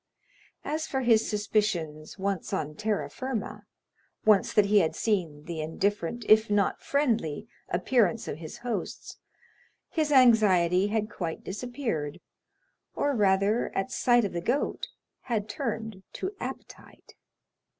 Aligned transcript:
As 0.65 0.87
for 0.87 1.01
his 1.01 1.29
suspicions, 1.29 2.17
once 2.17 2.53
on 2.53 2.73
terra 2.73 3.07
firma, 3.07 3.67
once 4.25 4.51
that 4.51 4.65
he 4.65 4.79
had 4.79 4.95
seen 4.95 5.43
the 5.43 5.61
indifferent, 5.61 6.25
if 6.27 6.49
not 6.49 6.81
friendly, 6.81 7.47
appearance 7.69 8.27
of 8.27 8.39
his 8.39 8.57
hosts, 8.65 9.19
his 9.89 10.11
anxiety 10.11 10.87
had 10.87 11.07
quite 11.11 11.43
disappeared, 11.43 12.19
or 12.95 13.15
rather, 13.15 13.71
at 13.75 13.91
sight 13.91 14.25
of 14.25 14.33
the 14.33 14.41
goat, 14.41 14.87
had 15.25 15.47
turned 15.47 16.01
to 16.13 16.31
appetite. 16.39 17.13